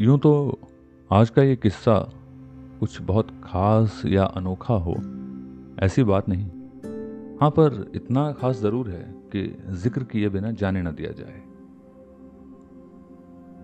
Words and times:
यूँ 0.00 0.18
तो 0.18 0.58
आज 1.10 1.30
का 1.30 1.42
ये 1.42 1.54
किस्सा 1.56 1.94
कुछ 2.80 3.00
बहुत 3.00 3.30
खास 3.44 4.02
या 4.06 4.24
अनोखा 4.24 4.74
हो, 4.74 4.92
ऐसी 5.82 6.02
बात 6.02 6.28
नहीं। 6.28 6.44
हाँ 7.40 7.50
पर 7.50 7.90
इतना 7.94 8.30
खास 8.32 8.56
ज़रूर 8.56 8.88
है 8.88 9.02
कि 9.32 9.42
ज़िक्र 9.72 10.04
किए 10.04 10.28
बिना 10.28 10.50
जाने 10.52 10.82
न 10.82 10.92
दिया 10.92 11.10
जाए। 11.12 11.40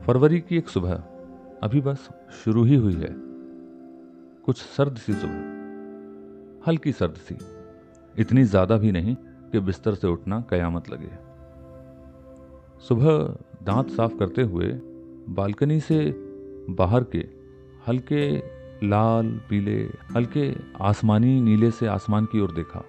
फरवरी 0.06 0.40
की 0.40 0.56
एक 0.56 0.68
सुबह 0.68 0.92
अभी 1.62 1.80
बस 1.80 2.08
शुरू 2.34 2.64
ही 2.64 2.74
हुई 2.74 2.94
है। 2.94 3.14
कुछ 4.46 4.60
सर्द 4.66 4.96
सी 4.96 5.12
सुबह, 5.14 5.40
हल्की 6.66 6.92
सर्द 6.92 7.14
सी, 7.18 7.36
इतनी 8.14 8.44
ज़्यादा 8.44 8.76
भी 8.76 8.92
नहीं 8.92 9.14
कि 9.52 9.60
बिस्तर 9.60 9.94
से 9.94 10.08
उठना 10.08 10.44
कयामत 10.50 10.90
लगे। 10.90 11.10
सुबह 12.88 13.18
दांत 13.64 13.90
साफ़ 13.90 14.18
करते 14.18 14.42
हुए 14.42 14.72
बालकनी 15.30 15.80
से 15.80 16.25
बाहर 16.70 17.04
के, 17.04 17.28
हल्के 17.88 18.38
लाल, 18.86 19.40
पीले, 19.50 19.90
हल्के 20.16 20.54
आसमानी, 20.80 21.40
नीले 21.40 21.70
से 21.70 21.86
आसमान 21.86 22.24
की 22.24 22.40
ओर 22.40 22.52
देखा। 22.52 22.84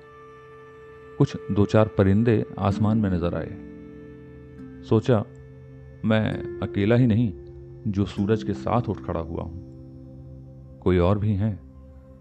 कुछ 1.17 1.37
दो 1.51 1.65
चार 1.65 1.87
परिंदे 1.87 2.45
आसमान 2.59 2.97
में 2.97 3.09
नज़र 3.09 3.35
आए। 3.35 3.57
सोचा, 4.83 5.25
मैं 6.05 6.59
अकेला 6.59 6.95
ही 6.95 7.07
नहीं, 7.07 7.33
जो 7.91 8.05
सूरज 8.05 8.43
के 8.43 8.53
साथ 8.53 8.81
उठ 8.81 8.97
खड़ा 8.97 9.19
हुआ 9.19 9.43
हूँ। 9.43 9.67
कोई 10.79 10.97
और 10.97 11.19
भी 11.19 11.33
हैं, 11.33 11.67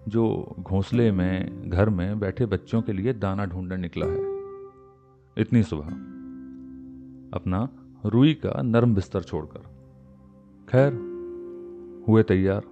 जो 0.09 0.57
घोंसले 0.61 1.13
में, 1.13 1.71
घर 1.71 1.89
में 1.89 2.19
बैठे 2.19 2.47
बच्चों 2.47 2.83
के 2.83 2.93
लिए 2.93 3.13
दाना 3.13 3.45
ढूँढने 3.45 3.77
निकला 3.77 4.07
है। 4.07 4.37
इतनी 5.39 5.63
सुबह। 5.63 5.87
अपना 7.37 7.69
रुई 8.07 8.35
का 8.35 8.63
नरम 8.63 8.95
बिस्तर 8.95 9.23
छोड़कर। 9.23 9.59
खैर 10.69 11.16
हुए 12.09 12.23
तैयार 12.23 12.63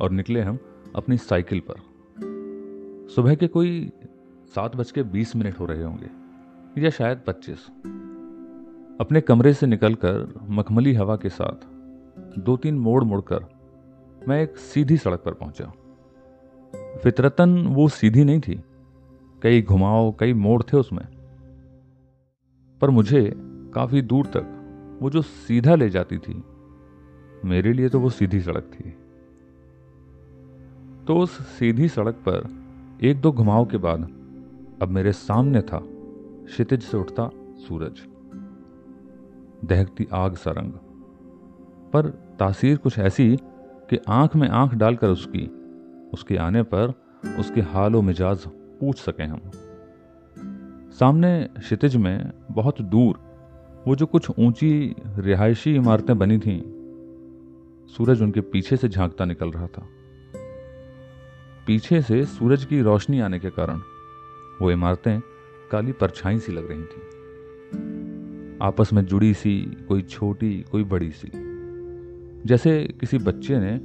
और 0.00 0.10
निकले 0.10 0.40
हम 0.40 0.58
अपनी 0.96 1.16
साइकिल 1.16 1.62
पर। 1.70 3.08
सुबह 3.14 3.34
के 3.34 3.46
कोई 3.46 3.92
सात 4.54 4.76
बज 4.76 4.90
के 4.90 5.02
बीस 5.02 5.36
मिनट 5.36 5.60
हो 5.60 5.66
रहे 5.66 5.82
होंगे, 5.82 6.82
या 6.82 6.90
शायद 6.90 7.20
पच्चीस। 7.26 7.66
अपने 9.00 9.20
कमरे 9.20 9.52
से 9.54 9.66
निकलकर 9.66 10.34
मखमली 10.48 10.94
हवा 10.94 11.16
के 11.16 11.28
साथ 11.28 11.66
दो 12.38 12.56
तीन 12.56 12.78
मोड़ 12.78 13.02
मुड़कर 13.04 13.44
मैं 14.28 14.42
एक 14.42 14.56
सीधी 14.56 14.96
सड़क 14.96 15.22
पर 15.24 15.34
पहुँचा। 15.34 15.72
फितरतन 17.02 17.66
वो 17.66 17.88
सीधी 17.88 18.24
नहीं 18.24 18.40
थी, 18.40 18.60
कई 19.42 19.62
घुमाव, 19.62 20.12
कई 20.20 20.32
मोड़ 20.32 20.62
थे 20.62 20.76
उसमें। 20.76 21.06
पर 22.80 22.90
मुझे 22.90 23.32
काफ़ी 23.74 24.02
दूर 24.02 24.26
तक 24.26 24.98
वो 25.02 25.10
जो 25.10 25.22
सीधा 25.22 25.74
ले 25.74 25.88
जाती 25.90 26.18
थी 26.18 26.42
मेरे 27.46 27.72
लिए 27.72 27.88
तो 27.88 28.00
वो 28.00 28.10
सीधी 28.10 28.40
सड़क 28.40 28.70
थी। 28.74 28.90
तो 31.06 31.18
उस 31.18 31.30
सीधी 31.30 31.88
सड़क 31.88 32.14
पर 32.14 32.48
एक 33.02 33.20
दो 33.20 33.32
घुमाव 33.32 33.66
के 33.66 33.76
बाद 33.76 34.02
अब 34.82 34.88
मेरे 34.88 35.12
सामने 35.12 35.60
था 35.62 35.80
क्षितिज 36.46 36.82
से 36.82 36.96
उठता 36.96 37.30
सूरज। 37.36 38.00
दहकती 39.68 40.06
आग 40.12 40.34
सा 40.34 40.50
रंग। 40.50 40.72
पर 41.92 42.06
तासीर 42.38 42.76
कुछ 42.76 42.98
ऐसी 42.98 43.36
कि 43.90 43.98
आँख 44.08 44.36
में 44.36 44.48
आँख 44.48 44.74
डालकर 44.74 45.08
उसकी, 45.08 45.46
उसके 46.12 46.36
आने 46.36 46.62
पर 46.62 46.92
उसके 47.38 47.60
हाल 47.60 47.92
मिजाज 47.92 48.46
पूछ 48.80 48.98
सके 48.98 49.22
हम। 49.22 49.40
सामने 50.90 51.48
क्षितिज 51.58 51.96
में 51.96 52.32
बहुत 52.50 52.82
दूर 52.82 53.18
वो 53.86 53.96
जो 53.96 54.06
कुछ 54.06 54.30
ऊँची 54.38 54.96
रिहायशी 55.18 55.74
इमारतें 55.74 56.18
बनी 56.18 56.38
थीं 56.38 56.75
सूरज 57.88 58.22
उनके 58.22 58.40
पीछे 58.40 58.76
से 58.76 58.88
झांकता 58.88 59.24
निकल 59.24 59.50
रहा 59.50 59.66
था। 59.66 59.88
पीछे 61.66 62.02
से 62.02 62.24
सूरज 62.24 62.64
की 62.64 62.80
रोशनी 62.80 63.20
आने 63.20 63.38
के 63.38 63.50
कारण 63.50 63.80
वो 64.62 64.70
इमारतें 64.70 65.20
काली 65.70 65.92
परछाई 65.92 66.38
सी 66.38 66.52
लग 66.52 66.68
रही 66.70 66.82
थी। 66.82 67.16
आपस 68.62 68.92
में 68.92 69.04
जुड़ी 69.04 69.34
सी, 69.34 69.60
कोई 69.88 70.02
छोटी, 70.02 70.64
कोई 70.72 70.84
बड़ी 70.84 71.10
सी। 71.10 71.30
जैसे 72.46 72.96
किसी 73.00 73.18
बच्चे 73.18 73.58
ने 73.58 73.80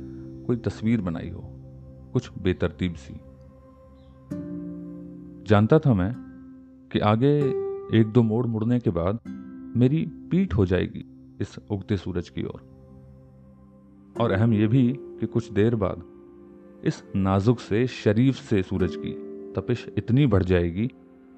कोई 0.45 0.57
तस्वीर 0.57 1.01
बनाई 1.01 1.29
हो, 1.29 1.43
कुछ 2.13 2.31
बेतरतीब 2.41 2.95
सी। 2.95 3.13
जानता 5.47 5.79
था 5.79 5.93
मैं 5.93 6.13
कि 6.91 6.99
आगे 6.99 7.39
एक 7.99 8.05
दो 8.05 8.23
मोड़ 8.23 8.45
मुड़ने 8.47 8.79
के 8.79 8.89
बाद 8.89 9.19
मेरी 9.77 10.05
पीठ 10.05 10.53
हो 10.53 10.65
जाएगी 10.65 11.05
इस 11.41 11.59
उगते 11.71 11.97
सूरज 11.97 12.29
की 12.29 12.43
ओर। 12.43 12.80
और।, 14.19 14.31
अहम 14.31 14.53
यह 14.53 14.67
भी 14.67 14.95
कि 14.97 15.25
कुछ 15.25 15.51
देर 15.51 15.75
बाद 15.75 16.03
इस 16.83 17.03
नाजुक 17.15 17.59
से 17.59 17.87
शरीफ 17.87 18.35
से 18.35 18.63
सूरज 18.63 18.95
की 18.95 19.11
तपिश 19.53 19.87
इतनी 19.97 20.25
बढ़ 20.25 20.43
जाएगी 20.43 20.87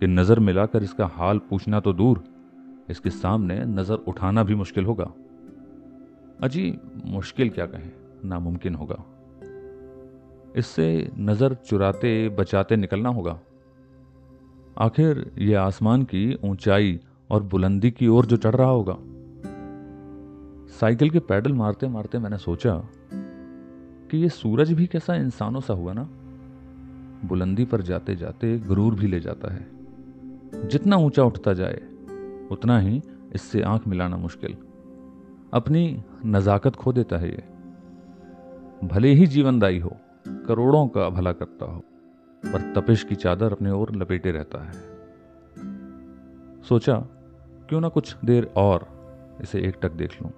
कि 0.02 0.08
नज़र 0.08 0.40
मिलाकर 0.40 0.84
इसका 0.84 1.06
हाल 1.06 1.38
पूछना 1.38 1.80
तो 1.80 1.94
दूर 1.94 2.24
इसके 2.90 3.10
सामने 3.10 3.66
नज़र 3.66 3.96
उठाना 3.96 4.44
भी 4.44 4.56
मुश्किल 4.56 4.86
होगा। 4.86 5.14
अजी 6.42 6.78
मुश्किल 7.06 7.50
क्या 7.50 7.66
कहें? 7.66 7.92
नामुमकिन 8.26 8.76
होगा। 8.76 9.04
इससे 10.56 11.12
नज़र 11.18 11.54
चुराते 11.54 12.30
बचाते 12.30 12.76
निकलना 12.76 13.10
होगा। 13.10 13.40
आखिर 14.78 15.32
ये 15.38 15.54
आसमान 15.54 16.04
की 16.04 16.40
ऊंचाई 16.44 17.00
और 17.30 17.44
बुलंदी 17.44 17.92
की 17.92 18.08
ओर 18.08 18.26
जो 18.26 18.38
चढ़ 18.38 18.56
रहा 18.56 18.70
होगा। 18.70 18.98
साइकिल 20.80 21.10
के 21.10 21.20
पैडल 21.20 21.54
मारते 21.54 21.88
मारते 21.88 22.20
मैंने 22.20 22.38
सोचा 22.38 22.88
कि 24.12 24.18
ये 24.18 24.30
सूरज 24.30 24.74
भी 24.74 24.88
कैसा 24.88 25.16
इंसानों 25.16 25.60
सा 25.60 25.74
हुआ 25.74 25.94
ना। 25.94 26.10
बुलंदी 27.28 27.66
पर 27.66 27.82
जाते 27.82 28.16
जाते 28.16 28.60
गुरूर 28.60 28.96
भी 28.96 29.08
ले 29.08 29.20
जाता 29.20 29.54
है। 29.54 29.68
जितना 30.68 30.96
ऊँचा 30.96 31.24
उठता 31.24 31.54
जाए, 31.54 31.82
उतना 32.52 32.80
ही 32.80 33.02
इससे 33.34 33.62
आँख 33.62 33.88
मिलाना 33.88 34.18
मुश्किल। 34.18 34.58
अपनी 35.54 36.04
नजाकत 36.26 36.76
खो 36.76 36.94
देता 36.94 37.18
है 37.18 37.30
ये। 37.30 37.44
भले 38.88 39.08
ही 39.08 39.28
जीवनदायी 39.28 39.80
हो, 39.80 39.98
करोड़ों 40.28 40.88
का 40.88 41.10
भला 41.10 41.32
करता 41.32 41.66
हो, 41.66 41.80
पर 42.46 42.74
तपिश 42.76 43.04
की 43.04 43.16
चादर 43.16 43.52
अपने 43.52 43.72
ओर 43.72 43.96
लपेटे 43.96 44.32
रहता 44.32 44.64
है। 44.64 44.74
सोचा, 46.64 46.96
क्यों 47.70 47.82
ना 47.82 47.90
कुछ 47.90 48.16
देर 48.26 48.54
और 48.58 48.88
इसे 49.42 49.60
एक 49.60 49.76
टक 49.82 49.92
देख 49.92 50.24
लूँ। 50.24 50.32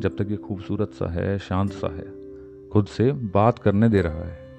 जब 0.00 0.16
तक 0.18 0.26
ये 0.30 0.36
खूबसूरत 0.36 0.90
सा 0.90 1.12
है, 1.12 1.38
शांत 1.38 1.70
सा 1.70 1.96
है। 1.96 2.26
खुद 2.68 2.86
से 2.86 3.12
बात 3.12 3.58
करने 3.58 3.88
दे 3.88 4.00
रहा 4.00 4.24
है। 4.24 4.56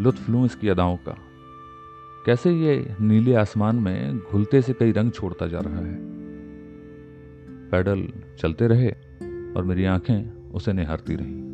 लुत्फ 0.00 0.30
लूँ 0.30 0.44
इसकी 0.44 0.68
अदाओं 0.68 0.96
का। 0.96 1.18
कैसे 2.26 2.52
ये 2.52 2.94
नीले 3.00 3.34
आसमान 3.34 3.76
में 3.76 4.18
घुलते 4.18 4.62
से 4.62 4.72
कई 4.72 4.92
रंग 4.92 5.12
छोड़ता 5.12 5.46
जा 5.46 5.60
रहा 5.60 5.78
है? 5.78 5.98
पैडल 7.70 8.08
चलते 8.38 8.66
रहे 8.66 8.90
और 9.52 9.64
मेरी 9.64 9.84
आँखें 9.84 10.50
उसे 10.52 10.72
निहारती 10.72 11.14
रहीं। 11.14 11.49